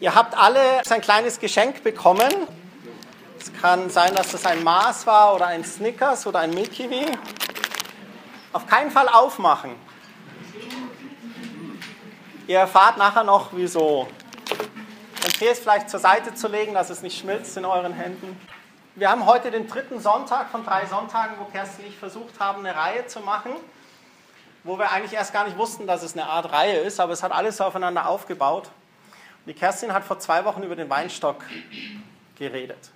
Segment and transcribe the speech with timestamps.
[0.00, 2.30] Ihr habt alle ein kleines Geschenk bekommen.
[3.38, 7.04] Es kann sein, dass das ein Mars war oder ein Snickers oder ein Milky Way.
[8.54, 9.72] Auf keinen Fall aufmachen.
[12.46, 14.08] Ihr erfahrt nachher noch, wieso.
[15.18, 18.40] Ich empfehle es vielleicht zur Seite zu legen, dass es nicht schmilzt in euren Händen.
[18.94, 22.64] Wir haben heute den dritten Sonntag von drei Sonntagen, wo Kerstin und ich versucht haben,
[22.64, 23.52] eine Reihe zu machen,
[24.64, 27.22] wo wir eigentlich erst gar nicht wussten, dass es eine Art Reihe ist, aber es
[27.22, 28.70] hat alles aufeinander aufgebaut.
[29.46, 31.44] Die Kerstin hat vor zwei Wochen über den Weinstock
[32.36, 32.90] geredet.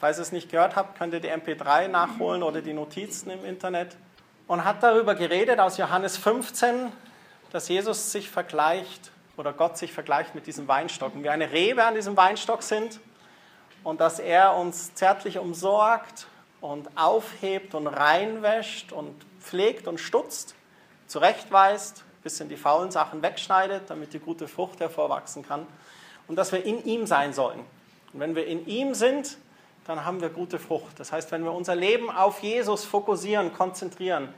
[0.00, 3.44] Falls ihr es nicht gehört habt, könnt ihr die MP3 nachholen oder die Notizen im
[3.44, 3.96] Internet.
[4.46, 6.92] Und hat darüber geredet aus Johannes 15,
[7.50, 11.84] dass Jesus sich vergleicht oder Gott sich vergleicht mit diesem Weinstock und wir eine Rebe
[11.84, 13.00] an diesem Weinstock sind
[13.84, 16.26] und dass er uns zärtlich umsorgt
[16.60, 20.54] und aufhebt und reinwäscht und pflegt und stutzt,
[21.06, 25.64] zurechtweist bisschen die faulen Sachen wegschneidet, damit die gute Frucht hervorwachsen kann.
[26.26, 27.60] Und dass wir in ihm sein sollen.
[28.12, 29.38] Und wenn wir in ihm sind,
[29.86, 30.98] dann haben wir gute Frucht.
[30.98, 34.34] Das heißt, wenn wir unser Leben auf Jesus fokussieren, konzentrieren,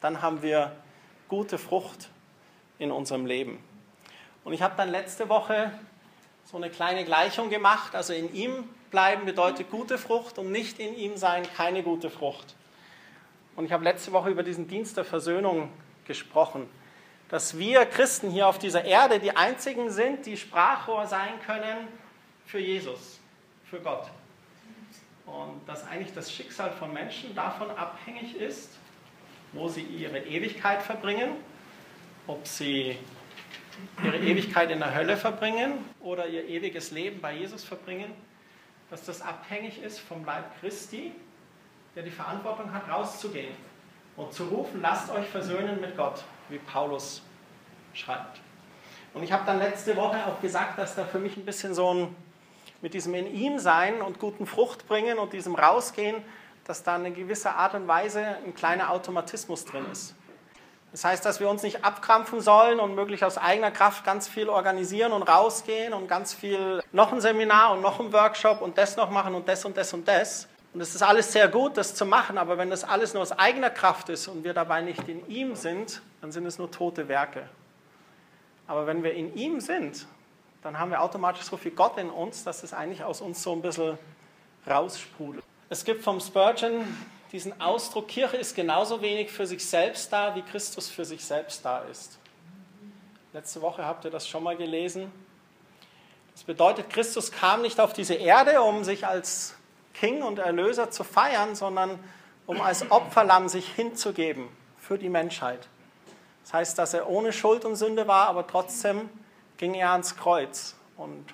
[0.00, 0.70] dann haben wir
[1.26, 2.10] gute Frucht
[2.78, 3.58] in unserem Leben.
[4.44, 5.72] Und ich habe dann letzte Woche
[6.44, 7.96] so eine kleine Gleichung gemacht.
[7.96, 12.54] Also in ihm bleiben bedeutet gute Frucht und nicht in ihm sein keine gute Frucht.
[13.56, 15.70] Und ich habe letzte Woche über diesen Dienst der Versöhnung
[16.04, 16.68] gesprochen
[17.32, 21.88] dass wir Christen hier auf dieser Erde die einzigen sind, die Sprachrohr sein können
[22.44, 23.20] für Jesus,
[23.64, 24.10] für Gott.
[25.24, 28.76] Und dass eigentlich das Schicksal von Menschen davon abhängig ist,
[29.54, 31.36] wo sie ihre Ewigkeit verbringen,
[32.26, 32.98] ob sie
[34.04, 38.12] ihre Ewigkeit in der Hölle verbringen oder ihr ewiges Leben bei Jesus verbringen,
[38.90, 41.12] dass das abhängig ist vom Leib Christi,
[41.96, 43.54] der die Verantwortung hat, rauszugehen
[44.18, 46.22] und zu rufen, lasst euch versöhnen mit Gott
[46.52, 47.22] wie Paulus
[47.94, 48.40] schreibt.
[49.14, 51.92] Und ich habe dann letzte Woche auch gesagt, dass da für mich ein bisschen so
[51.92, 52.16] ein,
[52.80, 56.22] mit diesem in ihm sein und guten Frucht bringen und diesem rausgehen,
[56.64, 60.14] dass da eine gewisse Art und Weise ein kleiner Automatismus drin ist.
[60.92, 64.48] Das heißt, dass wir uns nicht abkrampfen sollen und möglich aus eigener Kraft ganz viel
[64.48, 68.96] organisieren und rausgehen und ganz viel noch ein Seminar und noch ein Workshop und das
[68.96, 71.94] noch machen und das und das und das, und es ist alles sehr gut, das
[71.94, 75.06] zu machen, aber wenn das alles nur aus eigener Kraft ist und wir dabei nicht
[75.06, 77.46] in ihm sind, dann sind es nur tote Werke.
[78.66, 80.06] Aber wenn wir in ihm sind,
[80.62, 83.52] dann haben wir automatisch so viel Gott in uns, dass es eigentlich aus uns so
[83.52, 83.98] ein bisschen
[84.66, 85.44] raussprudelt.
[85.68, 86.84] Es gibt vom Spurgeon
[87.32, 91.64] diesen Ausdruck, Kirche ist genauso wenig für sich selbst da, wie Christus für sich selbst
[91.64, 92.18] da ist.
[93.32, 95.10] Letzte Woche habt ihr das schon mal gelesen.
[96.34, 99.56] Das bedeutet, Christus kam nicht auf diese Erde, um sich als
[99.94, 101.98] King und Erlöser zu feiern, sondern
[102.46, 105.66] um als Opferlamm sich hinzugeben für die Menschheit.
[106.42, 109.08] Das heißt, dass er ohne Schuld und Sünde war, aber trotzdem
[109.56, 111.24] ging er ans Kreuz und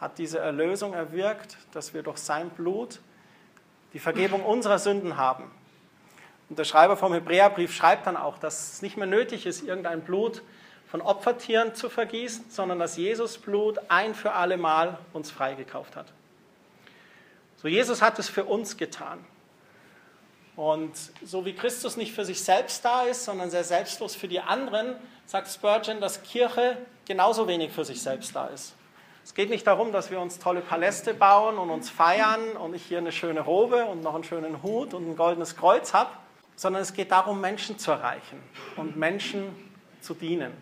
[0.00, 3.00] hat diese Erlösung erwirkt, dass wir durch sein Blut
[3.92, 5.50] die Vergebung unserer Sünden haben.
[6.48, 10.00] Und der Schreiber vom Hebräerbrief schreibt dann auch, dass es nicht mehr nötig ist, irgendein
[10.00, 10.42] Blut
[10.90, 16.06] von Opfertieren zu vergießen, sondern dass Jesus Blut ein für alle Mal uns freigekauft hat.
[17.62, 19.24] So, Jesus hat es für uns getan.
[20.60, 20.92] Und
[21.24, 24.94] so wie Christus nicht für sich selbst da ist, sondern sehr selbstlos für die anderen,
[25.24, 26.76] sagt Spurgeon, dass Kirche
[27.06, 28.74] genauso wenig für sich selbst da ist.
[29.24, 32.84] Es geht nicht darum, dass wir uns tolle Paläste bauen und uns feiern und ich
[32.84, 36.10] hier eine schöne Robe und noch einen schönen Hut und ein goldenes Kreuz habe,
[36.56, 38.42] sondern es geht darum, Menschen zu erreichen
[38.76, 39.56] und Menschen
[40.02, 40.52] zu dienen.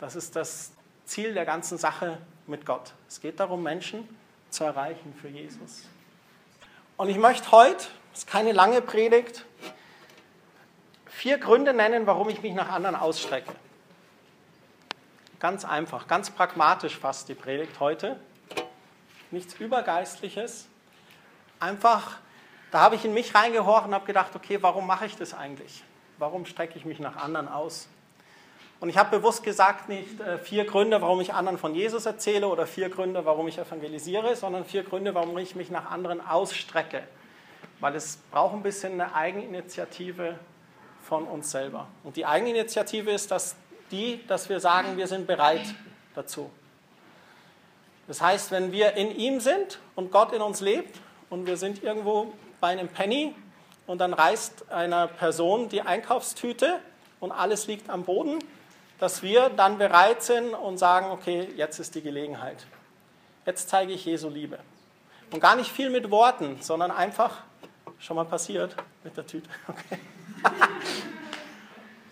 [0.00, 0.72] Das ist das
[1.04, 2.94] Ziel der ganzen Sache mit Gott.
[3.06, 4.08] Es geht darum, Menschen
[4.50, 5.84] zu erreichen für Jesus.
[6.96, 7.86] Und ich möchte heute,
[8.18, 9.44] das ist keine lange Predigt,
[11.06, 13.52] vier Gründe nennen, warum ich mich nach anderen ausstrecke.
[15.38, 18.18] Ganz einfach, ganz pragmatisch fast die Predigt heute.
[19.30, 20.66] Nichts Übergeistliches.
[21.60, 22.18] Einfach,
[22.72, 25.84] da habe ich in mich reingehorcht und habe gedacht, okay, warum mache ich das eigentlich?
[26.18, 27.86] Warum strecke ich mich nach anderen aus?
[28.80, 32.48] Und ich habe bewusst gesagt, nicht äh, vier Gründe, warum ich anderen von Jesus erzähle
[32.48, 37.04] oder vier Gründe, warum ich evangelisiere, sondern vier Gründe, warum ich mich nach anderen ausstrecke.
[37.80, 40.38] Weil es braucht ein bisschen eine Eigeninitiative
[41.02, 41.86] von uns selber.
[42.04, 43.56] Und die Eigeninitiative ist dass
[43.90, 45.74] die, dass wir sagen, wir sind bereit
[46.14, 46.50] dazu.
[48.06, 50.98] Das heißt, wenn wir in ihm sind und Gott in uns lebt
[51.30, 53.34] und wir sind irgendwo bei einem Penny
[53.86, 56.80] und dann reißt einer Person die Einkaufstüte
[57.20, 58.38] und alles liegt am Boden,
[58.98, 62.66] dass wir dann bereit sind und sagen, okay, jetzt ist die Gelegenheit.
[63.46, 64.58] Jetzt zeige ich Jesu Liebe.
[65.30, 67.42] Und gar nicht viel mit Worten, sondern einfach,
[67.98, 69.98] schon mal passiert mit der Tüte, okay.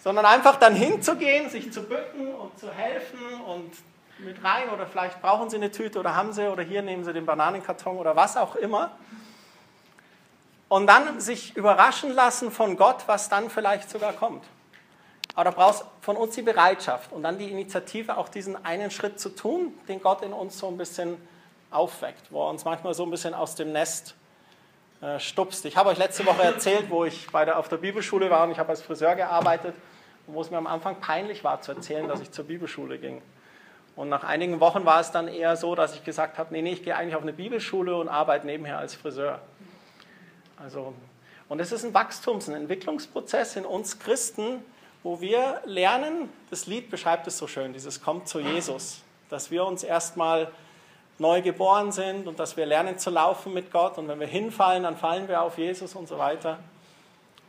[0.03, 3.73] sondern einfach dann hinzugehen, sich zu bücken und zu helfen und
[4.19, 7.13] mit rein oder vielleicht brauchen Sie eine Tüte oder haben Sie oder hier nehmen Sie
[7.13, 8.93] den Bananenkarton oder was auch immer.
[10.69, 14.45] Und dann sich überraschen lassen von Gott, was dann vielleicht sogar kommt.
[15.35, 18.91] Aber da braucht es von uns die Bereitschaft und dann die Initiative, auch diesen einen
[18.91, 21.19] Schritt zu tun, den Gott in uns so ein bisschen
[21.71, 24.15] aufweckt, wo er uns manchmal so ein bisschen aus dem Nest
[25.01, 25.65] äh, stupst.
[25.65, 28.51] Ich habe euch letzte Woche erzählt, wo ich bei der, auf der Bibelschule war und
[28.51, 29.75] ich habe als Friseur gearbeitet
[30.27, 33.23] wo es mir am Anfang peinlich war zu erzählen, dass ich zur Bibelschule ging.
[33.95, 36.73] Und nach einigen Wochen war es dann eher so, dass ich gesagt habe, nee, nee,
[36.73, 39.41] ich gehe eigentlich auf eine Bibelschule und arbeite nebenher als Friseur.
[40.59, 40.93] Also,
[41.49, 44.63] und es ist ein Wachstums-, ein Entwicklungsprozess in uns Christen,
[45.03, 49.65] wo wir lernen, das Lied beschreibt es so schön, dieses Kommt zu Jesus, dass wir
[49.65, 50.51] uns erstmal
[51.19, 54.83] neu geboren sind und dass wir lernen zu laufen mit Gott und wenn wir hinfallen,
[54.83, 56.59] dann fallen wir auf Jesus und so weiter.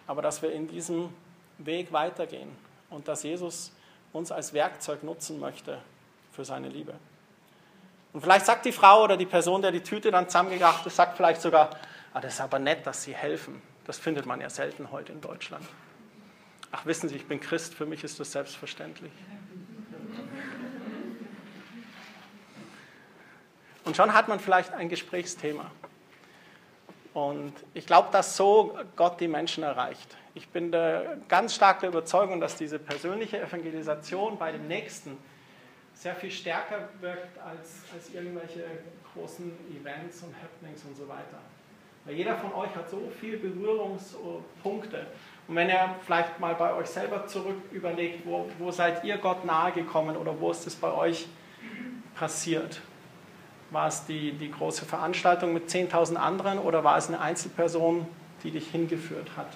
[0.06, 1.14] Aber dass wir in diesem
[1.58, 2.50] Weg weitergehen
[2.90, 3.74] und dass Jesus
[4.14, 5.80] uns als Werkzeug nutzen möchte
[6.32, 6.94] für seine Liebe.
[8.14, 11.18] Und vielleicht sagt die Frau oder die Person, der die Tüte dann zusammengebracht hat, sagt
[11.18, 11.72] vielleicht sogar,
[12.14, 13.62] ah, das ist aber nett, dass sie helfen.
[13.86, 15.66] Das findet man ja selten heute in Deutschland.
[16.72, 19.12] Ach, wissen Sie, ich bin Christ, für mich ist das selbstverständlich.
[23.88, 25.72] Und schon hat man vielleicht ein Gesprächsthema.
[27.14, 30.18] Und ich glaube, dass so Gott die Menschen erreicht.
[30.36, 30.76] Ich bin
[31.30, 35.18] ganz stark der Überzeugung, dass diese persönliche Evangelisation bei dem Nächsten
[35.94, 38.66] sehr viel stärker wirkt als, als irgendwelche
[39.14, 41.40] großen Events und Happenings und so weiter.
[42.04, 45.08] Weil jeder von euch hat so viele Berührungspunkte.
[45.48, 49.46] Und wenn ihr vielleicht mal bei euch selber zurück überlegt, wo, wo seid ihr Gott
[49.46, 51.28] nahe gekommen oder wo ist es bei euch
[52.16, 52.82] passiert?
[53.70, 58.08] War es die, die große Veranstaltung mit 10.000 anderen oder war es eine Einzelperson,
[58.44, 59.48] die dich hingeführt hat?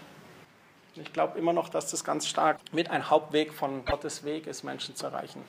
[0.95, 4.63] Ich glaube immer noch, dass das ganz stark mit ein Hauptweg von Gottes Weg ist,
[4.63, 5.41] Menschen zu erreichen.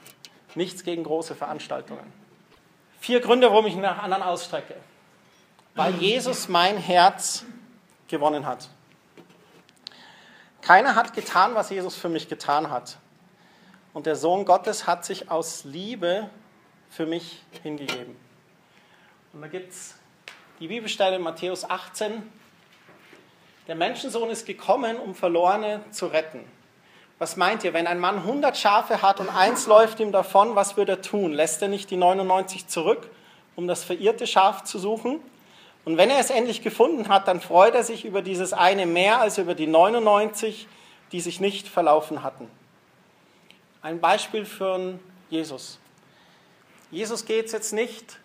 [0.55, 2.13] Nichts gegen große Veranstaltungen.
[3.01, 4.77] Vier Gründe, warum ich nach anderen ausstrecke.
[5.75, 7.45] Weil Jesus mein Herz
[8.07, 8.69] gewonnen hat.
[10.61, 12.99] Keiner hat getan, was Jesus für mich getan hat.
[13.93, 16.31] Und der Sohn Gottes hat sich aus Liebe
[16.89, 18.17] für mich hingegeben.
[19.33, 19.95] Und da gibt es
[20.61, 22.23] die Bibelstelle in Matthäus 18.
[23.67, 26.45] Der Menschensohn ist gekommen, um Verlorene zu retten.
[27.19, 30.77] Was meint ihr, wenn ein Mann 100 Schafe hat und eins läuft ihm davon, was
[30.77, 31.33] wird er tun?
[31.33, 33.09] Lässt er nicht die 99 zurück,
[33.57, 35.19] um das verirrte Schaf zu suchen?
[35.87, 39.21] Und wenn er es endlich gefunden hat, dann freut er sich über dieses eine mehr
[39.21, 40.69] als über die 99,
[41.13, 42.51] die sich nicht verlaufen hatten.
[43.81, 44.99] Ein Beispiel für
[45.31, 45.79] Jesus.
[46.91, 48.19] Jesus geht es jetzt nicht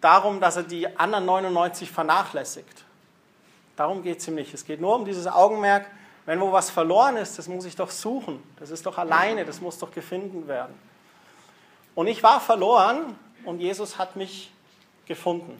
[0.00, 2.84] darum, dass er die anderen 99 vernachlässigt.
[3.76, 4.52] Darum geht es ihm nicht.
[4.54, 5.86] Es geht nur um dieses Augenmerk,
[6.26, 8.42] wenn wo was verloren ist, das muss ich doch suchen.
[8.58, 10.74] Das ist doch alleine, das muss doch gefunden werden.
[11.94, 14.52] Und ich war verloren und Jesus hat mich
[15.06, 15.58] gefunden.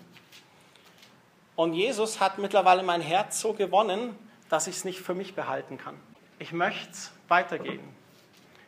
[1.56, 4.14] Und Jesus hat mittlerweile mein Herz so gewonnen,
[4.48, 5.94] dass ich es nicht für mich behalten kann.
[6.38, 7.96] Ich möchte es weitergeben.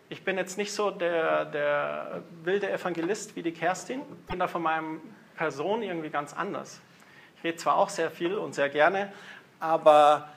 [0.09, 4.01] Ich bin jetzt nicht so der, der wilde Evangelist wie die Kerstin.
[4.01, 5.01] Ich bin da von meinem
[5.41, 6.81] Person irgendwie ganz anders.
[7.39, 9.11] Ich rede zwar auch sehr viel und sehr gerne,
[9.59, 10.29] aber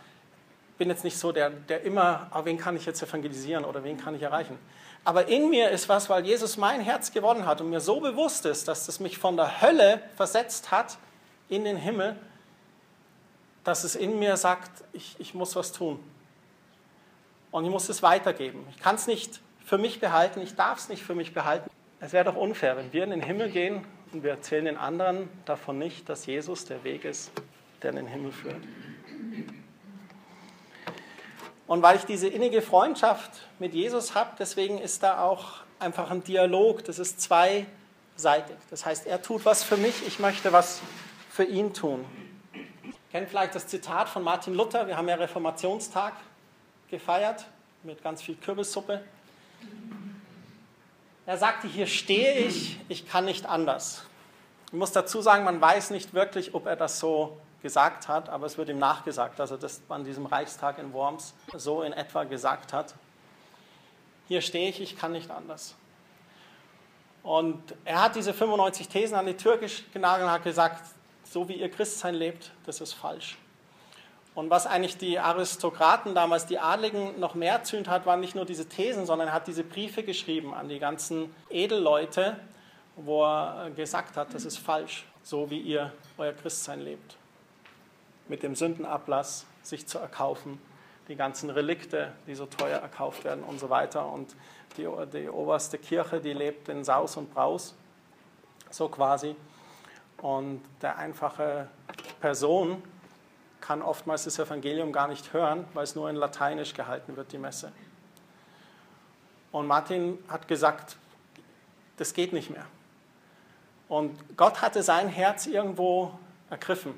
[0.77, 3.97] bin jetzt nicht so der, der immer, oh, wen kann ich jetzt evangelisieren oder wen
[3.97, 4.57] kann ich erreichen.
[5.03, 8.45] Aber in mir ist was, weil Jesus mein Herz gewonnen hat und mir so bewusst
[8.45, 10.97] ist, dass es mich von der Hölle versetzt hat
[11.49, 12.15] in den Himmel,
[13.65, 15.99] dass es in mir sagt, ich, ich muss was tun.
[17.51, 18.65] Und ich muss es weitergeben.
[18.69, 21.69] Ich kann es nicht für mich behalten, ich darf es nicht für mich behalten.
[21.99, 23.85] Es wäre doch unfair, wenn wir in den Himmel gehen
[24.21, 27.31] wir erzählen den anderen davon nicht, dass Jesus der Weg ist,
[27.81, 28.61] der in den Himmel führt.
[31.65, 36.23] Und weil ich diese innige Freundschaft mit Jesus habe, deswegen ist da auch einfach ein
[36.23, 38.57] Dialog, das ist zweiseitig.
[38.69, 40.81] Das heißt, er tut was für mich, ich möchte was
[41.31, 42.05] für ihn tun.
[43.11, 46.13] Kennt vielleicht das Zitat von Martin Luther, wir haben ja Reformationstag
[46.89, 47.45] gefeiert
[47.83, 49.03] mit ganz viel Kürbissuppe.
[51.25, 54.03] Er sagte, hier stehe ich, ich kann nicht anders.
[54.67, 58.45] Ich muss dazu sagen, man weiß nicht wirklich, ob er das so gesagt hat, aber
[58.45, 62.25] es wird ihm nachgesagt, dass er das an diesem Reichstag in Worms so in etwa
[62.25, 62.93] gesagt hat.
[64.27, 65.75] Hier stehe ich, ich kann nicht anders.
[67.23, 69.57] Und er hat diese 95 Thesen an die Tür
[69.93, 70.83] genagelt und hat gesagt,
[71.23, 73.37] so wie ihr Christsein lebt, das ist falsch.
[74.35, 78.45] Und was eigentlich die Aristokraten damals, die Adligen, noch mehr zünd hat, waren nicht nur
[78.45, 82.37] diese Thesen, sondern er hat diese Briefe geschrieben an die ganzen Edelleute,
[82.95, 87.15] wo er gesagt hat, das ist falsch, so wie ihr euer Christsein lebt.
[88.27, 90.59] Mit dem Sündenablass sich zu erkaufen,
[91.07, 94.11] die ganzen Relikte, die so teuer erkauft werden und so weiter.
[94.11, 94.35] Und
[94.77, 97.75] die, die oberste Kirche, die lebt in Saus und Braus,
[98.71, 99.35] so quasi.
[100.17, 101.67] Und der einfache
[102.19, 102.81] Person
[103.63, 107.37] kann oftmals das Evangelium gar nicht hören, weil es nur in Lateinisch gehalten wird, die
[107.37, 107.71] Messe.
[109.53, 110.97] Und Martin hat gesagt,
[111.95, 112.65] das geht nicht mehr.
[113.87, 116.11] Und Gott hatte sein Herz irgendwo
[116.49, 116.93] ergriffen.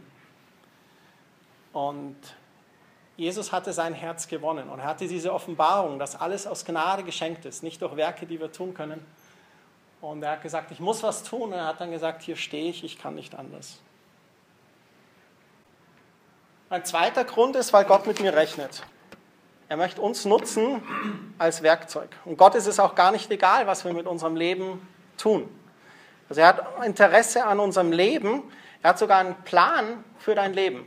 [1.72, 2.15] Und
[3.15, 7.45] Jesus hatte sein Herz gewonnen und er hatte diese Offenbarung, dass alles aus Gnade geschenkt
[7.45, 9.05] ist, nicht durch Werke, die wir tun können.
[10.01, 11.43] Und er hat gesagt, ich muss was tun.
[11.43, 13.79] Und er hat dann gesagt, hier stehe ich, ich kann nicht anders.
[16.75, 18.84] Ein zweiter Grund ist, weil Gott mit mir rechnet.
[19.70, 20.84] Er möchte uns nutzen
[21.38, 22.10] als Werkzeug.
[22.25, 24.86] Und Gott ist es auch gar nicht egal, was wir mit unserem Leben
[25.17, 25.48] tun.
[26.27, 28.44] Also er hat Interesse an unserem Leben.
[28.84, 30.86] Er hat sogar einen Plan für dein Leben.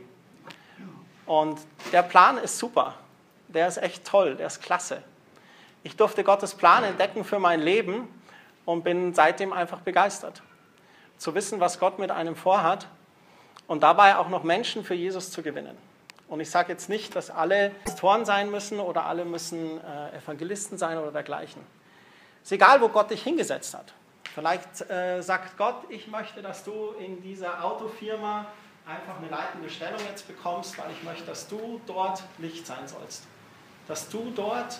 [1.25, 1.57] Und
[1.91, 2.93] der Plan ist super.
[3.47, 5.01] Der ist echt toll, der ist klasse.
[5.81, 8.07] Ich durfte Gottes Plan entdecken für mein Leben
[8.63, 10.43] und bin seitdem einfach begeistert.
[11.17, 12.85] Zu wissen, was Gott mit einem vorhat
[13.69, 15.77] und dabei auch noch Menschen für Jesus zu gewinnen.
[16.27, 20.77] Und ich sage jetzt nicht, dass alle Pastoren sein müssen oder alle müssen äh, Evangelisten
[20.77, 21.61] sein oder dergleichen.
[22.41, 23.93] Es ist egal, wo Gott dich hingesetzt hat.
[24.33, 28.47] Vielleicht äh, sagt Gott, ich möchte, dass du in dieser Autofirma
[28.87, 33.25] einfach eine leitende Stellung jetzt bekommst, weil ich möchte, dass du dort Licht sein sollst.
[33.87, 34.79] Dass du dort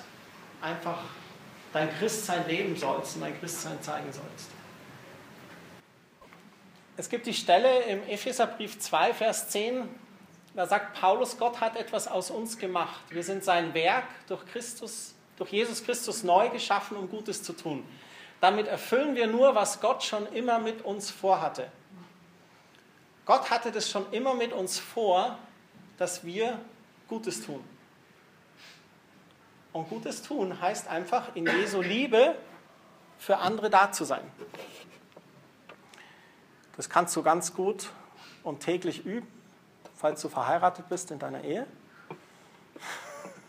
[0.62, 0.98] einfach
[1.74, 4.50] dein Christsein leben sollst und dein Christsein zeigen sollst.
[7.00, 9.88] Es gibt die Stelle im Epheserbrief 2, Vers 10,
[10.54, 13.00] da sagt Paulus, Gott hat etwas aus uns gemacht.
[13.08, 17.88] Wir sind sein Werk durch Christus, durch Jesus Christus neu geschaffen, um Gutes zu tun.
[18.42, 21.72] Damit erfüllen wir nur, was Gott schon immer mit uns vorhatte.
[23.26, 25.40] Gott hatte das schon immer mit uns vor,
[25.98, 26.60] dass wir
[27.08, 27.64] Gutes tun.
[29.72, 32.36] Und Gutes tun heißt einfach, in Jesu Liebe
[33.18, 34.30] für andere da zu sein.
[36.80, 37.90] Das kannst du ganz gut
[38.42, 39.28] und täglich üben,
[39.98, 41.68] falls du verheiratet bist in deiner Ehe.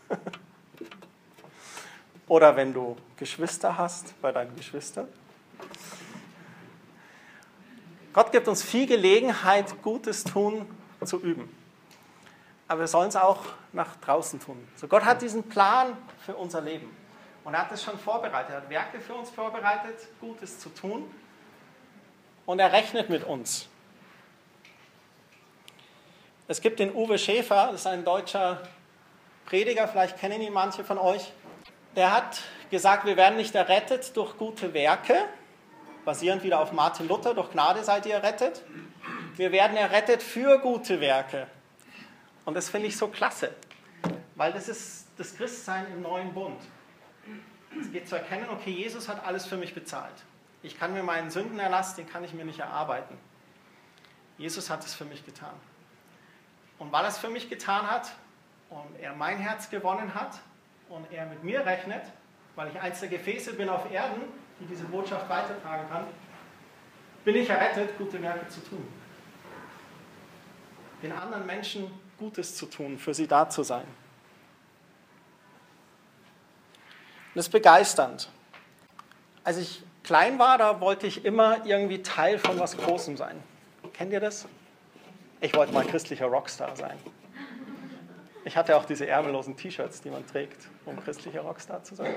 [2.26, 5.06] Oder wenn du Geschwister hast bei deinen Geschwistern.
[8.12, 10.66] Gott gibt uns viel Gelegenheit, Gutes tun
[11.04, 11.56] zu üben.
[12.66, 14.66] Aber wir sollen es auch nach draußen tun.
[14.74, 15.96] So Gott hat diesen Plan
[16.26, 16.90] für unser Leben.
[17.44, 18.50] Und er hat es schon vorbereitet.
[18.50, 21.08] Er hat Werke für uns vorbereitet, Gutes zu tun.
[22.50, 23.68] Und er rechnet mit uns.
[26.48, 28.60] Es gibt den Uwe Schäfer, das ist ein deutscher
[29.46, 31.32] Prediger, vielleicht kennen ihn manche von euch.
[31.94, 35.14] Der hat gesagt, wir werden nicht errettet durch gute Werke,
[36.04, 38.64] basierend wieder auf Martin Luther, durch Gnade seid ihr errettet.
[39.36, 41.46] Wir werden errettet für gute Werke.
[42.44, 43.54] Und das finde ich so klasse,
[44.34, 46.60] weil das ist das Christsein im neuen Bund.
[47.80, 50.24] Es geht zu erkennen, okay, Jesus hat alles für mich bezahlt.
[50.62, 53.16] Ich kann mir meinen Sündenerlass, den kann ich mir nicht erarbeiten.
[54.36, 55.54] Jesus hat es für mich getan.
[56.78, 58.12] Und weil er es für mich getan hat
[58.70, 60.38] und er mein Herz gewonnen hat
[60.88, 62.02] und er mit mir rechnet,
[62.56, 64.22] weil ich eins der Gefäße bin auf Erden,
[64.58, 66.06] die diese Botschaft weitertragen kann,
[67.24, 68.86] bin ich errettet, gute Werke zu tun.
[71.02, 73.86] Den anderen Menschen Gutes zu tun, für sie da zu sein.
[77.34, 78.28] Das ist begeisternd.
[79.44, 83.36] Als ich klein war, da wollte ich immer irgendwie Teil von was Großem sein.
[83.92, 84.46] Kennt ihr das?
[85.40, 86.98] Ich wollte mal christlicher Rockstar sein.
[88.44, 92.14] Ich hatte auch diese ärmellosen T-Shirts, die man trägt, um christlicher Rockstar zu sein.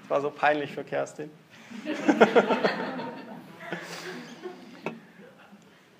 [0.00, 1.30] Das war so peinlich für Kerstin.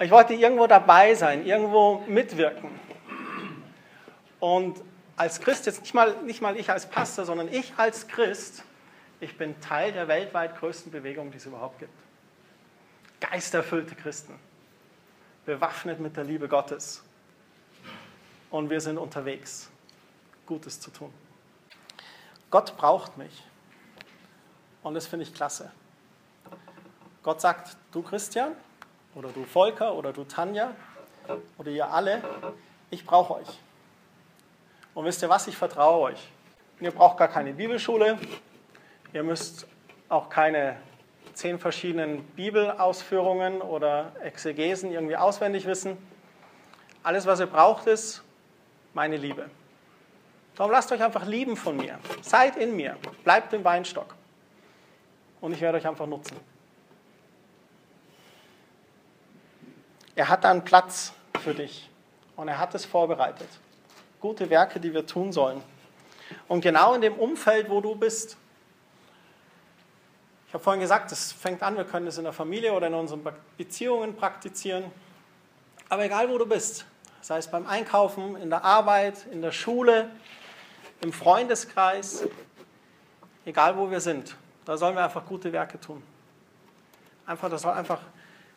[0.00, 2.70] ich wollte irgendwo dabei sein, irgendwo mitwirken.
[4.40, 4.82] Und
[5.16, 8.64] als Christ, jetzt nicht mal, nicht mal ich als Pastor, sondern ich als Christ,
[9.20, 11.98] ich bin Teil der weltweit größten Bewegung, die es überhaupt gibt.
[13.20, 14.38] Geisterfüllte Christen,
[15.46, 17.02] bewaffnet mit der Liebe Gottes.
[18.50, 19.70] Und wir sind unterwegs,
[20.44, 21.12] Gutes zu tun.
[22.50, 23.42] Gott braucht mich.
[24.82, 25.70] Und das finde ich klasse.
[27.22, 28.52] Gott sagt, du Christian
[29.14, 30.72] oder du Volker oder du Tanja
[31.58, 32.22] oder ihr alle,
[32.90, 33.48] ich brauche euch.
[34.94, 36.28] Und wisst ihr was, ich vertraue euch.
[36.80, 38.18] ihr braucht gar keine Bibelschule,
[39.16, 39.66] ihr müsst
[40.10, 40.76] auch keine
[41.32, 45.96] zehn verschiedenen Bibelausführungen oder Exegesen irgendwie auswendig wissen.
[47.02, 48.22] Alles, was ihr braucht, ist
[48.92, 49.48] meine Liebe.
[50.54, 51.98] Darum lasst euch einfach lieben von mir.
[52.20, 52.98] Seid in mir.
[53.24, 54.14] Bleibt im Weinstock
[55.40, 56.36] und ich werde euch einfach nutzen.
[60.14, 61.88] Er hat einen Platz für dich
[62.36, 63.48] und er hat es vorbereitet.
[64.20, 65.62] gute Werke, die wir tun sollen.
[66.48, 68.36] Und genau in dem Umfeld, wo du bist.
[70.48, 72.94] Ich habe vorhin gesagt, es fängt an, wir können es in der Familie oder in
[72.94, 73.22] unseren
[73.56, 74.84] Beziehungen praktizieren.
[75.88, 76.86] Aber egal, wo du bist,
[77.20, 80.10] sei es beim Einkaufen, in der Arbeit, in der Schule,
[81.00, 82.26] im Freundeskreis,
[83.44, 86.02] egal wo wir sind, da sollen wir einfach gute Werke tun.
[87.26, 88.00] Einfach, das soll einfach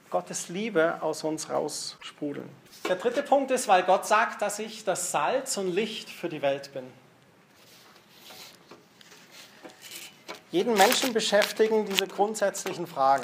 [0.09, 2.49] Gottes Liebe aus uns raussprudeln.
[2.87, 6.41] Der dritte Punkt ist, weil Gott sagt, dass ich das Salz und Licht für die
[6.41, 6.83] Welt bin.
[10.51, 13.23] Jeden Menschen beschäftigen diese grundsätzlichen Fragen.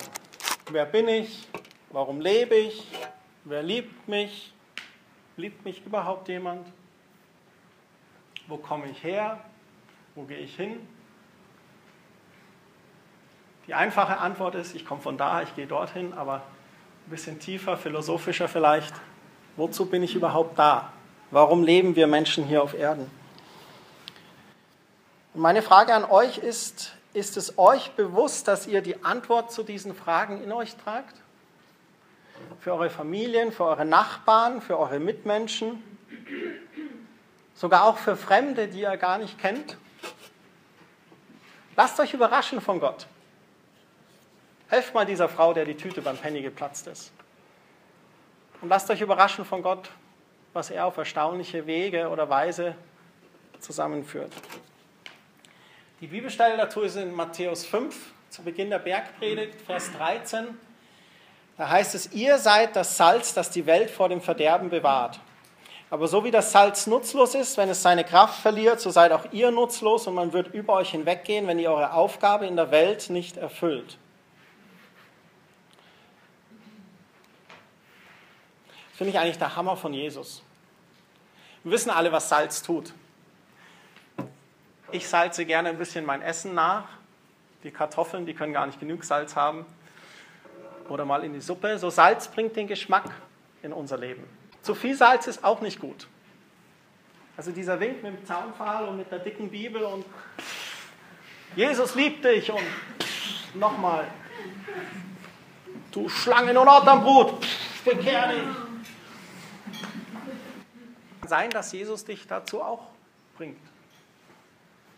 [0.70, 1.48] Wer bin ich?
[1.90, 2.88] Warum lebe ich?
[3.46, 4.54] Wer liebt mich?
[5.36, 6.68] Liebt mich überhaupt jemand?
[8.48, 9.40] Wo komme ich her?
[10.14, 10.88] Wo gehe ich hin?
[13.66, 17.76] Die einfache Antwort ist, ich komme von da, ich gehe dorthin, aber ein bisschen tiefer,
[17.76, 18.94] philosophischer vielleicht.
[19.56, 20.94] Wozu bin ich überhaupt da?
[21.32, 23.10] Warum leben wir Menschen hier auf Erden?
[25.34, 29.64] Und meine Frage an euch ist, ist es euch bewusst, dass ihr die Antwort zu
[29.64, 31.16] diesen Fragen in euch tragt?
[32.60, 35.84] für eure Familien, für eure Nachbarn, für eure Mitmenschen,
[37.54, 39.78] sogar auch für Fremde, die ihr gar nicht kennt.
[41.76, 43.08] Lasst euch überraschen von Gott.
[44.68, 47.12] Helft mal dieser Frau, der die Tüte beim Penny geplatzt ist.
[48.62, 49.92] Und lasst euch überraschen von Gott,
[50.54, 52.76] was er auf erstaunliche Wege oder Weise
[53.60, 54.32] zusammenführt.
[56.02, 57.96] Die Bibelstelle dazu ist in Matthäus 5,
[58.30, 60.48] zu Beginn der Bergpredigt, Vers 13.
[61.58, 65.22] Da heißt es, ihr seid das Salz, das die Welt vor dem Verderben bewahrt.
[65.90, 69.32] Aber so wie das Salz nutzlos ist, wenn es seine Kraft verliert, so seid auch
[69.32, 73.10] ihr nutzlos und man wird über euch hinweggehen, wenn ihr eure Aufgabe in der Welt
[73.10, 73.98] nicht erfüllt.
[78.90, 80.44] Das finde ich eigentlich der Hammer von Jesus.
[81.64, 82.92] Wir wissen alle, was Salz tut.
[84.92, 86.86] Ich salze gerne ein bisschen mein Essen nach.
[87.64, 89.66] Die Kartoffeln, die können gar nicht genug Salz haben
[90.90, 91.80] oder mal in die Suppe.
[91.80, 93.10] So Salz bringt den Geschmack
[93.64, 94.24] in unser Leben.
[94.62, 96.08] Zu viel Salz ist auch nicht gut.
[97.38, 100.06] Also dieser Wink mit dem Zaunpfahl und mit der dicken Bibel und
[101.56, 102.62] Jesus liebt dich und
[103.54, 104.08] nochmal,
[105.92, 107.46] du Schlangen und Otterbrut,
[107.84, 108.44] bekehr dich.
[111.28, 112.88] Sein, dass Jesus dich dazu auch
[113.38, 113.58] bringt.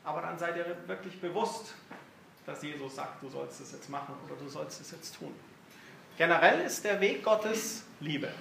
[0.08, 1.74] Aber dann seid ihr wirklich bewusst,
[2.46, 5.36] dass Jesus sagt, du sollst es jetzt machen oder du sollst es jetzt tun.
[6.18, 8.32] Generell ist der Weg Gottes Liebe.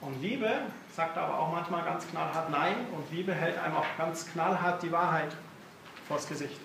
[0.00, 0.48] Und Liebe
[0.94, 4.92] sagt aber auch manchmal ganz knallhart Nein und Liebe hält einem auch ganz knallhart die
[4.92, 5.34] Wahrheit
[6.06, 6.60] vors Gesicht.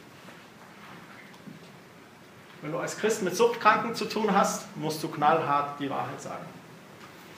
[2.61, 6.45] Wenn du als Christ mit Suchtkranken zu tun hast, musst du knallhart die Wahrheit sagen.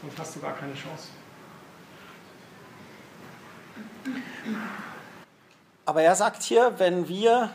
[0.01, 1.07] Sonst hast du gar keine Chance.
[5.85, 7.49] Aber er sagt hier, wenn wir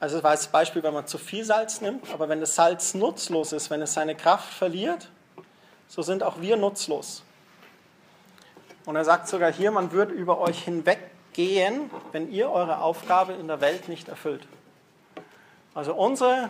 [0.00, 2.94] also das war als Beispiel, wenn man zu viel Salz nimmt, aber wenn das Salz
[2.94, 5.10] nutzlos ist, wenn es seine Kraft verliert,
[5.88, 7.22] so sind auch wir nutzlos.
[8.86, 13.46] Und er sagt sogar hier, man wird über euch hinweggehen, wenn ihr eure Aufgabe in
[13.46, 14.46] der Welt nicht erfüllt.
[15.74, 16.48] Also unsere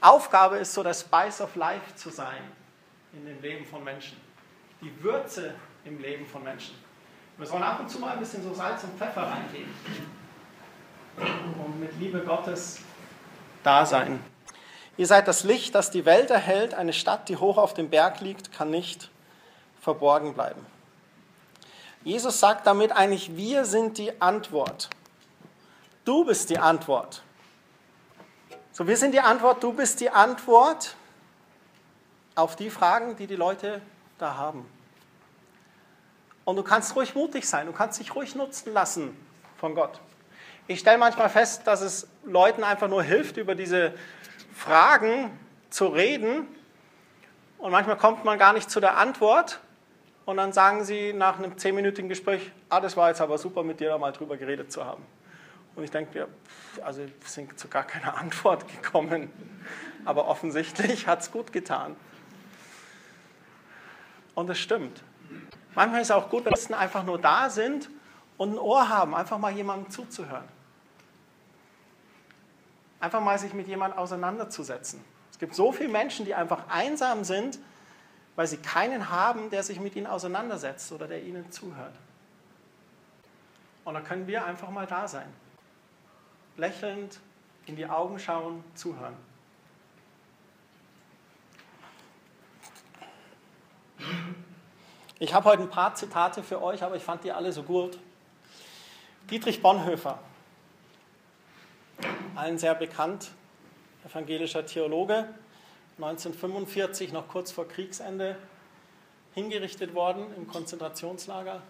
[0.00, 2.42] Aufgabe ist so, der Spice of Life zu sein
[3.12, 4.16] in dem Leben von Menschen.
[4.80, 6.76] Die Würze im Leben von Menschen.
[7.36, 9.72] Wir sollen ab und zu mal ein bisschen so Salz und Pfeffer reingeben
[11.64, 12.78] und mit Liebe Gottes
[13.62, 14.22] da sein.
[14.96, 16.74] Ihr seid das Licht, das die Welt erhält.
[16.74, 19.10] Eine Stadt, die hoch auf dem Berg liegt, kann nicht
[19.80, 20.64] verborgen bleiben.
[22.04, 24.90] Jesus sagt damit eigentlich, wir sind die Antwort.
[26.04, 27.22] Du bist die Antwort.
[28.72, 30.94] So, wir sind die Antwort, du bist die Antwort
[32.34, 33.80] auf die Fragen, die die Leute
[34.18, 34.68] da haben.
[36.44, 39.16] Und du kannst ruhig mutig sein, du kannst dich ruhig nutzen lassen
[39.56, 40.00] von Gott.
[40.66, 43.94] Ich stelle manchmal fest, dass es Leuten einfach nur hilft, über diese
[44.54, 45.30] Fragen
[45.70, 46.46] zu reden.
[47.58, 49.60] Und manchmal kommt man gar nicht zu der Antwort.
[50.24, 53.80] Und dann sagen sie nach einem zehnminütigen Gespräch, ah, das war jetzt aber super, mit
[53.80, 55.02] dir da mal drüber geredet zu haben.
[55.76, 56.28] Und ich denke mir,
[56.82, 59.30] also sind zu gar keine Antwort gekommen.
[60.04, 61.96] Aber offensichtlich hat es gut getan.
[64.34, 65.02] Und es stimmt.
[65.74, 67.90] Manchmal ist es auch gut, wenn Menschen einfach nur da sind
[68.36, 70.48] und ein Ohr haben, einfach mal jemandem zuzuhören.
[73.00, 75.04] Einfach mal sich mit jemandem auseinanderzusetzen.
[75.30, 77.58] Es gibt so viele Menschen, die einfach einsam sind,
[78.36, 81.94] weil sie keinen haben, der sich mit ihnen auseinandersetzt oder der ihnen zuhört.
[83.84, 85.26] Und da können wir einfach mal da sein.
[86.56, 87.20] Lächelnd,
[87.66, 89.14] in die Augen schauen, zuhören.
[95.20, 97.98] Ich habe heute ein paar Zitate für euch, aber ich fand die alle so gut.
[99.30, 100.18] Dietrich Bonhoeffer,
[102.34, 103.30] allen sehr bekannt,
[104.04, 105.28] evangelischer Theologe,
[105.98, 108.36] 1945, noch kurz vor Kriegsende,
[109.34, 111.62] hingerichtet worden im Konzentrationslager.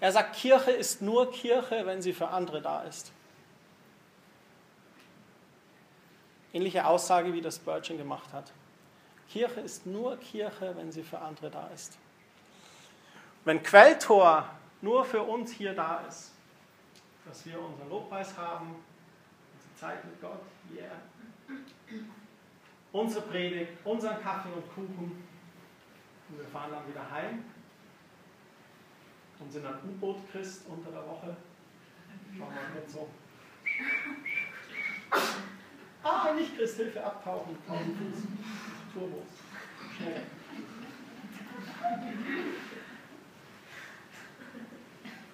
[0.00, 3.12] Er sagt, Kirche ist nur Kirche, wenn sie für andere da ist.
[6.52, 8.52] Ähnliche Aussage, wie das Spurgeon gemacht hat.
[9.30, 11.96] Kirche ist nur Kirche, wenn sie für andere da ist.
[13.46, 14.50] Wenn Quelltor
[14.82, 16.32] nur für uns hier da ist,
[17.24, 18.74] dass wir unseren Lobpreis haben,
[19.54, 20.40] unsere Zeit mit Gott,
[20.74, 20.90] yeah.
[22.90, 25.22] unsere Predigt, unseren Kaffee und Kuchen,
[26.28, 27.44] und wir fahren dann wieder heim
[29.38, 31.36] und sind dann U-Boot-Christ unter der Woche.
[32.36, 33.08] Schauen wir mal so.
[36.02, 37.56] Ah, nicht Christhilfe abtauchen.
[38.92, 39.24] Turbos.
[39.96, 40.22] Schnell.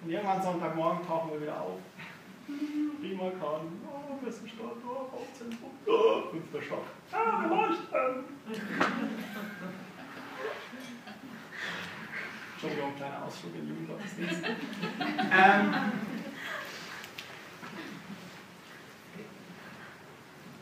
[0.03, 1.79] Und irgendwann Sonntagmorgen tauchen wir wieder auf.
[2.99, 3.79] Prima kann.
[3.87, 5.71] Oh, Wissenschaft, oh, Hauptzentrum.
[5.85, 6.85] Oh, fünfter Schock.
[7.11, 8.25] Ah, leuchten.
[12.53, 14.41] Entschuldigung, kleiner Ausflug in Jugendgottesdienst.
[14.43, 15.73] ähm,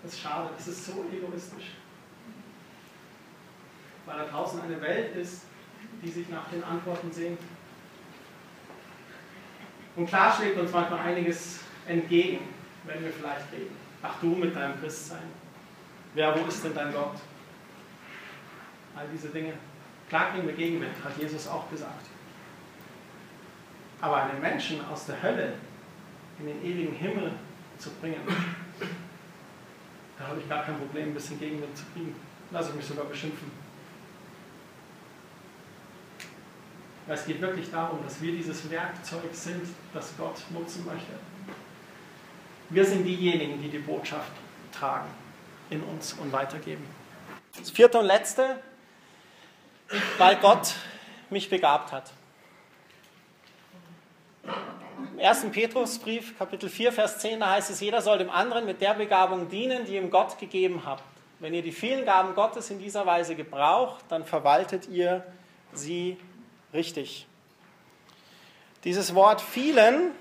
[0.03, 1.75] das ist schade, es ist so egoistisch.
[4.05, 5.45] Weil da draußen eine Welt ist,
[6.03, 7.39] die sich nach den Antworten sehnt.
[9.95, 12.39] Und klar schlägt uns manchmal einiges entgegen,
[12.85, 13.75] wenn wir vielleicht reden.
[14.01, 15.23] Ach du mit deinem Christsein.
[16.13, 17.15] Wer, wo ist denn dein Gott?
[18.95, 19.53] All diese Dinge.
[20.09, 22.05] Klar kriegen wir Gegenwind, hat Jesus auch gesagt.
[24.01, 25.53] Aber einen Menschen aus der Hölle
[26.39, 27.31] in den ewigen Himmel
[27.77, 28.21] zu bringen,
[30.17, 32.15] da habe ich gar kein Problem, ein bisschen Gegenwind zu kriegen.
[32.51, 33.51] Lass ich mich sogar beschimpfen.
[37.13, 41.11] Es geht wirklich darum, dass wir dieses Werkzeug sind, das Gott nutzen möchte.
[42.69, 44.31] Wir sind diejenigen, die die Botschaft
[44.71, 45.09] tragen
[45.69, 46.85] in uns und weitergeben.
[47.57, 48.61] Das vierte und letzte,
[50.17, 50.73] weil Gott
[51.29, 52.11] mich begabt hat.
[55.11, 55.47] Im 1.
[55.51, 59.49] Petrusbrief, Kapitel 4, Vers 10, da heißt es, jeder soll dem anderen mit der Begabung
[59.49, 61.03] dienen, die ihm Gott gegeben hat.
[61.39, 65.25] Wenn ihr die vielen Gaben Gottes in dieser Weise gebraucht, dann verwaltet ihr
[65.73, 66.17] sie
[66.73, 67.27] richtig.
[68.83, 70.11] Dieses Wort vielen,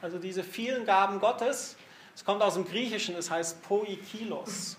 [0.00, 1.76] also diese vielen Gaben Gottes,
[2.14, 4.76] es kommt aus dem Griechischen, es heißt poikilos.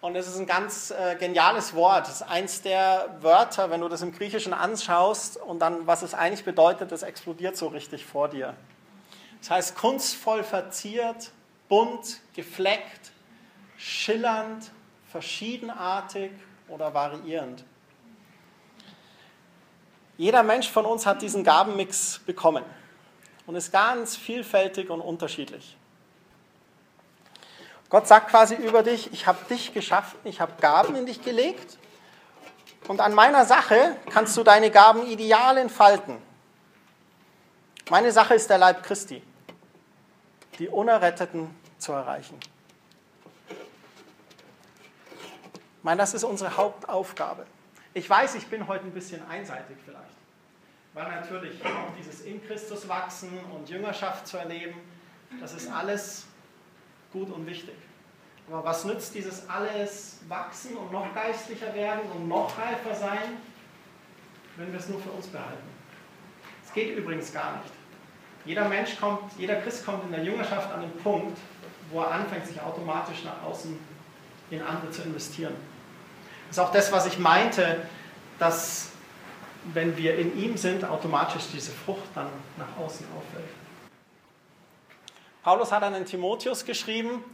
[0.00, 2.08] Und es ist ein ganz äh, geniales Wort.
[2.08, 6.14] Es ist eins der Wörter, wenn du das im Griechischen anschaust und dann, was es
[6.14, 8.54] eigentlich bedeutet, das explodiert so richtig vor dir.
[9.40, 11.32] Das heißt kunstvoll verziert,
[11.68, 13.12] bunt, gefleckt,
[13.76, 14.70] schillernd,
[15.10, 16.30] verschiedenartig
[16.68, 17.64] oder variierend.
[20.20, 22.62] Jeder Mensch von uns hat diesen Gabenmix bekommen
[23.46, 25.78] und ist ganz vielfältig und unterschiedlich.
[27.88, 31.78] Gott sagt quasi über dich, ich habe dich geschaffen, ich habe Gaben in dich gelegt
[32.86, 36.18] und an meiner Sache kannst du deine Gaben ideal entfalten.
[37.88, 39.22] Meine Sache ist der Leib Christi,
[40.58, 42.38] die Unerretteten zu erreichen.
[43.48, 43.56] Ich
[45.82, 47.46] meine, das ist unsere Hauptaufgabe.
[47.92, 50.09] Ich weiß, ich bin heute ein bisschen einseitig vielleicht,
[51.00, 54.74] weil natürlich auch dieses in Christus wachsen und Jüngerschaft zu erleben,
[55.40, 56.26] das ist alles
[57.12, 57.74] gut und wichtig.
[58.50, 63.38] Aber was nützt dieses alles wachsen und noch geistlicher werden und noch reifer sein,
[64.56, 65.68] wenn wir es nur für uns behalten?
[66.66, 67.72] Es geht übrigens gar nicht.
[68.44, 71.38] Jeder Mensch kommt, jeder Christ kommt in der Jüngerschaft an den Punkt,
[71.90, 73.78] wo er anfängt, sich automatisch nach außen
[74.50, 75.54] in andere zu investieren.
[76.48, 77.86] Das ist auch das, was ich meinte,
[78.38, 78.89] dass
[79.64, 83.48] wenn wir in ihm sind, automatisch diese Frucht dann nach außen auffällt.
[85.42, 87.24] Paulus hat an den Timotheus geschrieben,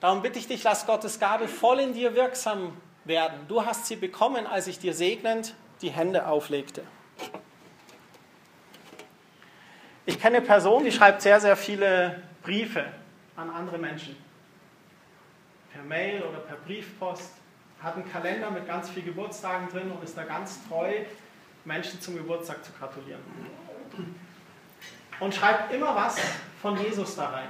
[0.00, 3.38] darum bitte ich dich, lass Gottes Gabe voll in dir wirksam werden.
[3.48, 6.82] Du hast sie bekommen, als ich dir segnend die Hände auflegte.
[10.06, 12.84] Ich kenne eine Person, die schreibt sehr, sehr viele Briefe
[13.36, 14.16] an andere Menschen.
[15.72, 17.32] Per Mail oder per Briefpost.
[17.82, 21.04] Hat einen Kalender mit ganz vielen Geburtstagen drin und ist da ganz treu,
[21.64, 23.20] Menschen zum Geburtstag zu gratulieren
[25.20, 26.18] und schreibt immer was
[26.60, 27.48] von Jesus da rein.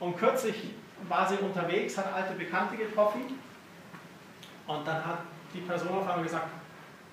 [0.00, 0.74] Und kürzlich
[1.08, 3.38] war sie unterwegs, hat alte Bekannte getroffen
[4.66, 5.18] und dann hat
[5.52, 6.48] die Person auf einmal gesagt,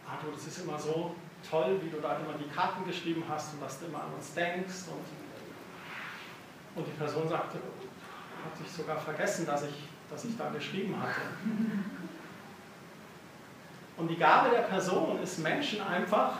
[0.08, 1.16] ah das ist immer so
[1.48, 4.34] toll, wie du da immer die Karten geschrieben hast und dass du immer an uns
[4.34, 4.88] denkst.
[4.90, 5.06] Und,
[6.80, 11.22] und die Person sagte, hat sich sogar vergessen, dass ich, dass ich da geschrieben hatte.
[13.98, 16.40] Und die Gabe der Person ist, Menschen einfach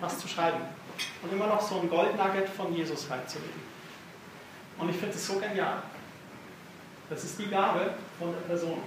[0.00, 0.60] was zu schreiben
[1.22, 3.62] und immer noch so ein Goldnugget von Jesus reinzulegen.
[4.78, 5.82] Und ich finde es so genial.
[7.10, 8.80] Das ist die Gabe von der Person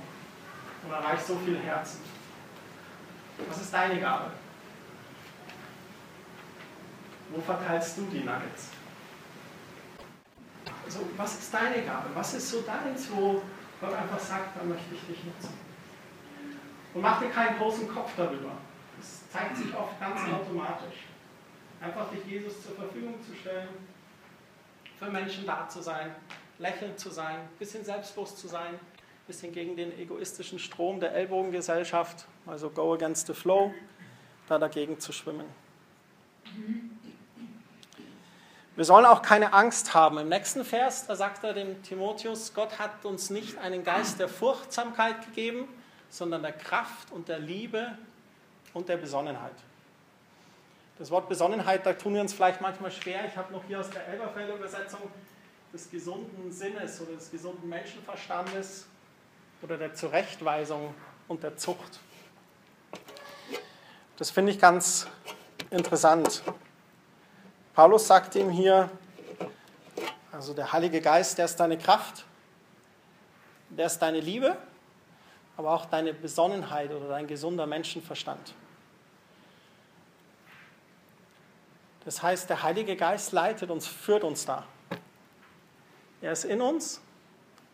[0.83, 2.01] und erreicht so viele Herzen.
[3.47, 4.31] Was ist deine Gabe?
[7.29, 8.69] Wo verteilst du die Nuggets?
[10.85, 12.09] Also, was ist deine Gabe?
[12.13, 13.41] Was ist so deins, wo
[13.79, 15.70] Gott einfach sagt, da möchte ich dich nutzen?
[16.93, 18.51] Und mach dir keinen großen Kopf darüber.
[18.97, 21.05] Das zeigt sich oft ganz automatisch.
[21.79, 23.69] Einfach dich Jesus zur Verfügung zu stellen,
[24.99, 26.15] für Menschen da zu sein,
[26.59, 31.13] lächelnd zu sein, ein bisschen selbstbewusst zu sein, ein bisschen gegen den egoistischen Strom der
[31.13, 33.73] Ellbogengesellschaft, also go against the flow,
[34.47, 35.45] da dagegen zu schwimmen.
[38.75, 40.19] Wir sollen auch keine Angst haben.
[40.19, 44.29] Im nächsten Vers, da sagt er dem Timotheus, Gott hat uns nicht einen Geist der
[44.29, 45.67] Furchtsamkeit gegeben,
[46.11, 47.97] sondern der Kraft und der Liebe
[48.73, 49.55] und der Besonnenheit.
[50.99, 53.25] Das Wort Besonnenheit, da tun wir uns vielleicht manchmal schwer.
[53.25, 54.99] Ich habe noch hier aus der Elberfelder Übersetzung
[55.73, 58.85] des gesunden Sinnes oder des gesunden Menschenverstandes
[59.61, 60.93] oder der Zurechtweisung
[61.27, 61.99] und der Zucht.
[64.17, 65.07] Das finde ich ganz
[65.71, 66.43] interessant.
[67.73, 68.91] Paulus sagt ihm hier,
[70.31, 72.25] also der Heilige Geist, der ist deine Kraft,
[73.69, 74.57] der ist deine Liebe,
[75.57, 78.53] aber auch deine Besonnenheit oder dein gesunder Menschenverstand.
[82.05, 84.65] Das heißt, der Heilige Geist leitet uns, führt uns da.
[86.21, 87.01] Er ist in uns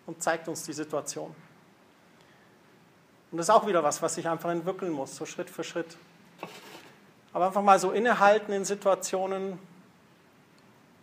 [0.06, 1.34] und zeigt uns die Situation.
[3.32, 5.98] Und das ist auch wieder was, was ich einfach entwickeln muss, so Schritt für Schritt.
[7.34, 9.60] Aber einfach mal so innehalten in Situationen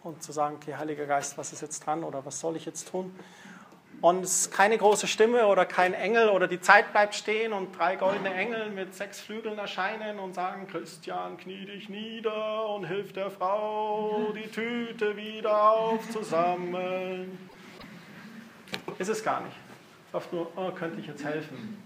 [0.03, 2.89] und zu sagen, okay, Heiliger Geist, was ist jetzt dran oder was soll ich jetzt
[2.89, 3.15] tun?
[4.01, 7.77] Und es ist keine große Stimme oder kein Engel oder die Zeit bleibt stehen und
[7.77, 13.13] drei goldene Engel mit sechs Flügeln erscheinen und sagen, Christian, knie dich nieder und hilf
[13.15, 17.39] der Frau, die Tüte wieder aufzusammeln.
[18.99, 19.57] Ist es gar nicht.
[20.13, 21.83] Oft nur, oh, könnte ich jetzt helfen?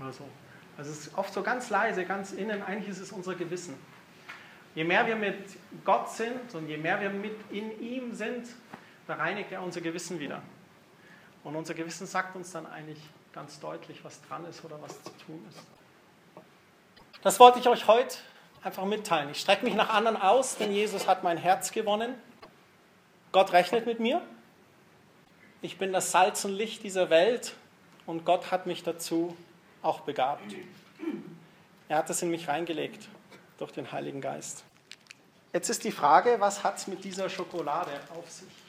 [0.00, 0.24] Oder so.
[0.78, 3.74] Also es ist oft so ganz leise, ganz innen, eigentlich ist es unser Gewissen.
[4.74, 5.36] Je mehr wir mit
[5.84, 8.48] Gott sind und je mehr wir mit in ihm sind,
[9.12, 10.40] da reinigt er unser Gewissen wieder.
[11.44, 12.98] Und unser Gewissen sagt uns dann eigentlich
[13.34, 15.58] ganz deutlich, was dran ist oder was zu tun ist.
[17.22, 18.16] Das wollte ich euch heute
[18.62, 19.28] einfach mitteilen.
[19.30, 22.14] Ich strecke mich nach anderen aus, denn Jesus hat mein Herz gewonnen.
[23.32, 24.22] Gott rechnet mit mir.
[25.60, 27.54] Ich bin das Salz und Licht dieser Welt
[28.06, 29.36] und Gott hat mich dazu
[29.82, 30.54] auch begabt.
[31.90, 33.08] Er hat es in mich reingelegt
[33.58, 34.64] durch den Heiligen Geist.
[35.52, 38.61] Jetzt ist die Frage, was hat es mit dieser Schokolade auf sich?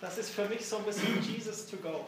[0.00, 2.06] Das ist für mich so ein bisschen Jesus to go.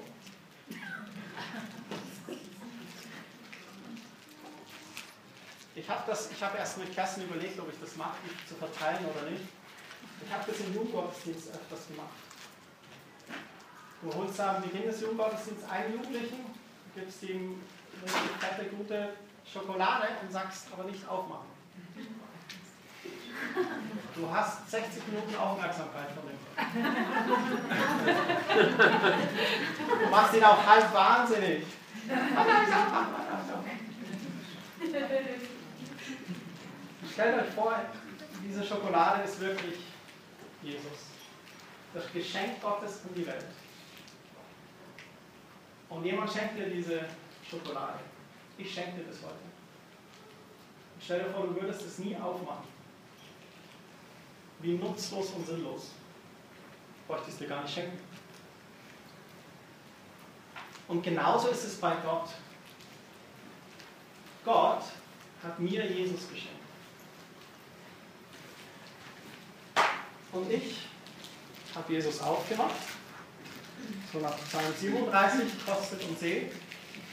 [5.74, 8.16] Ich habe hab erst mit Kerstin überlegt, ob ich das mache,
[8.48, 9.44] zu verteilen oder nicht.
[10.24, 12.10] Ich habe das im Jugendgottesdienst öfters gemacht.
[14.02, 16.46] Du holst am Beginn des Jugendgottesdienstes einen Jugendlichen,
[16.94, 17.62] gibst ihm
[18.02, 19.14] eine fette, gute
[19.50, 21.48] Schokolade und sagst aber nicht aufmachen.
[24.16, 26.38] Du hast 60 Minuten Aufmerksamkeit von dem.
[30.04, 31.64] Du machst ihn auch halb wahnsinnig.
[37.12, 37.78] Stellt euch vor,
[38.42, 39.80] diese Schokolade ist wirklich
[40.62, 41.10] Jesus.
[41.92, 43.44] Das Geschenk Gottes an die Welt.
[45.90, 47.04] Und jemand schenkt dir diese
[47.48, 48.00] Schokolade.
[48.56, 49.34] Ich schenke dir das heute.
[51.02, 52.75] stell dir vor, du würdest es nie aufmachen
[54.60, 55.90] wie nutzlos und sinnlos.
[57.06, 57.98] Bräuchte ich es dir gar nicht schenken.
[60.88, 62.30] Und genauso ist es bei Gott.
[64.44, 64.82] Gott
[65.42, 66.56] hat mir Jesus geschenkt.
[70.32, 70.86] Und ich
[71.74, 72.74] habe Jesus aufgemacht.
[74.12, 76.52] So nach Psalm 37 kostet und seht,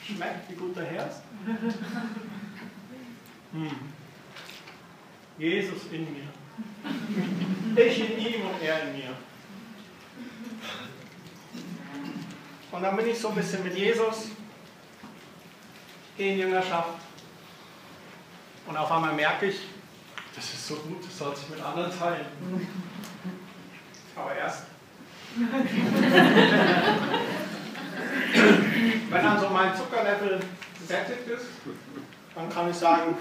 [0.05, 1.09] schmeckt wie guter Herr.
[3.53, 3.69] Hm.
[5.37, 6.27] Jesus in mir.
[7.75, 9.09] Ich in ihm und er in mir.
[12.71, 14.29] Und dann bin ich so ein bisschen mit Jesus,
[16.17, 16.89] in Jüngerschaft.
[18.65, 19.59] Und auf einmal merke ich,
[20.35, 22.25] das ist so gut, das soll sich mit anderen teilen.
[24.15, 24.63] Aber erst.
[29.09, 30.39] Wenn dann so mein Zuckerlevel
[30.79, 31.45] gesättigt ist,
[32.35, 33.15] dann kann ich sagen,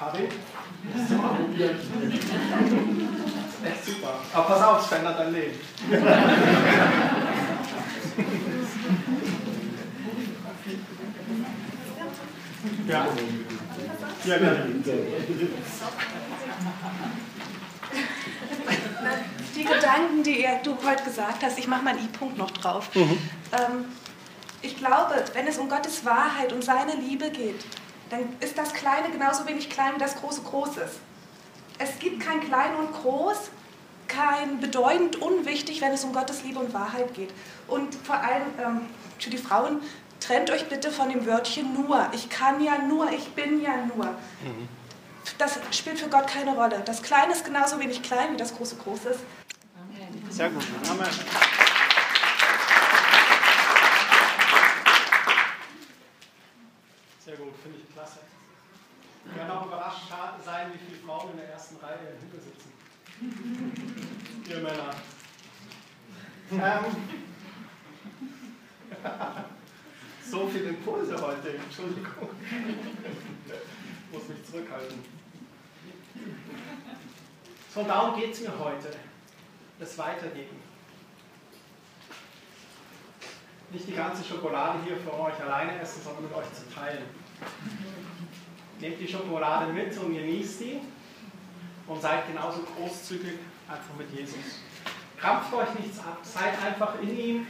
[0.00, 0.28] Karin?
[3.62, 4.14] Echt super.
[4.32, 5.60] Aber pass auf, es verändert dein Leben.
[12.88, 13.08] ja.
[14.24, 14.66] Ja, gerne.
[19.54, 22.88] Die Gedanken, die du heute gesagt hast, ich mache mal einen I-Punkt noch drauf.
[22.94, 23.18] Mhm.
[23.52, 23.84] Ähm,
[24.62, 27.64] ich glaube, wenn es um Gottes Wahrheit und seine Liebe geht,
[28.10, 30.96] dann ist das Kleine genauso wenig klein wie das Große groß ist.
[31.78, 33.50] Es gibt kein Klein und Groß,
[34.06, 37.30] kein bedeutend unwichtig, wenn es um Gottes Liebe und Wahrheit geht.
[37.68, 38.80] Und vor allem ähm,
[39.18, 39.80] für die Frauen,
[40.18, 42.08] trennt euch bitte von dem Wörtchen nur.
[42.12, 44.06] Ich kann ja nur, ich bin ja nur.
[44.06, 44.68] Mhm.
[45.38, 46.82] Das spielt für Gott keine Rolle.
[46.84, 49.20] Das Kleine ist genauso wenig klein, wie das Große groß ist.
[49.78, 50.30] Amen.
[50.30, 50.64] Sehr gut.
[50.90, 51.06] Amen.
[57.24, 58.18] Sehr gut, finde ich klasse.
[59.30, 60.08] Ich werde auch überrascht
[60.44, 62.72] sein, wie viele Frauen in der ersten Reihe hinter sitzen.
[64.50, 64.94] Ihr Männer.
[66.52, 66.96] Ähm,
[70.28, 72.30] so viele Impulse heute, Entschuldigung.
[73.46, 74.98] Ich muss mich zurückhalten.
[77.72, 78.90] So, darum geht es mir heute.
[79.78, 80.56] Das Weitergeben.
[83.70, 87.04] Nicht die ganze Schokolade hier für euch alleine essen, sondern mit euch zu teilen.
[88.80, 90.80] Nehmt die Schokolade mit und genießt die
[91.86, 93.38] und seid genauso großzügig
[93.68, 94.60] einfach mit Jesus.
[95.18, 97.46] Krampft euch nichts ab, seid einfach in ihm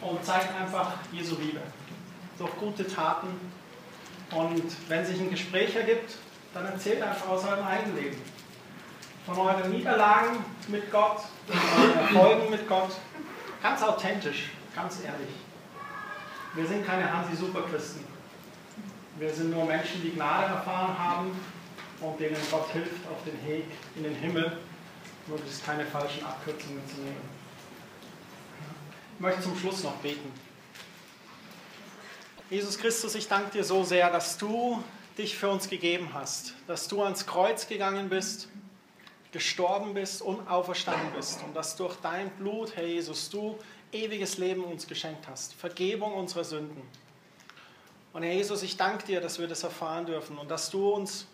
[0.00, 1.60] und zeigt einfach Jesu Liebe
[2.38, 3.28] durch gute Taten.
[4.32, 6.16] Und wenn sich ein Gespräch ergibt,
[6.54, 8.16] dann erzählt einfach aus eurem eigenen Leben.
[9.26, 12.90] Von euren Niederlagen mit Gott, von euren Erfolgen mit Gott.
[13.62, 15.28] Ganz authentisch, ganz ehrlich.
[16.54, 18.11] Wir sind keine Hansi-Superchristen.
[19.18, 21.40] Wir sind nur Menschen, die Gnade erfahren haben
[22.00, 23.64] und denen Gott hilft auf den Weg
[23.96, 24.58] in den Himmel.
[25.48, 27.30] Ist keine falschen Abkürzungen zu nehmen.
[29.14, 30.32] Ich möchte zum Schluss noch beten.
[32.50, 34.82] Jesus Christus, ich danke dir so sehr, dass du
[35.16, 38.48] dich für uns gegeben hast, dass du ans Kreuz gegangen bist,
[39.30, 43.58] gestorben bist und auferstanden bist und dass durch dein Blut, Herr Jesus, du
[43.92, 46.82] ewiges Leben uns geschenkt hast, Vergebung unserer Sünden.
[48.12, 51.26] Und Herr Jesus, ich danke dir, dass wir das erfahren dürfen und dass du uns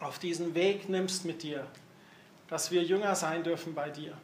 [0.00, 1.66] auf diesen Weg nimmst mit dir,
[2.48, 4.16] dass wir Jünger sein dürfen bei dir.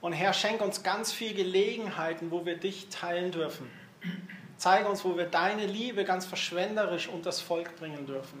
[0.00, 3.70] Und Herr, schenk uns ganz viele Gelegenheiten, wo wir dich teilen dürfen.
[4.56, 8.40] Zeige uns, wo wir deine Liebe ganz verschwenderisch unter das Volk bringen dürfen.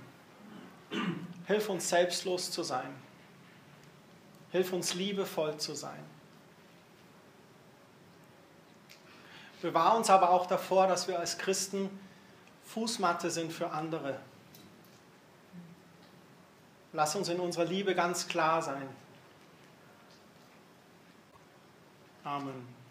[1.46, 2.92] Hilf uns selbstlos zu sein.
[4.50, 5.98] Hilf uns liebevoll zu sein.
[9.62, 11.88] Bewahr uns aber auch davor, dass wir als Christen
[12.72, 14.18] Fußmatte sind für andere.
[16.94, 18.88] Lass uns in unserer Liebe ganz klar sein.
[22.24, 22.81] Amen.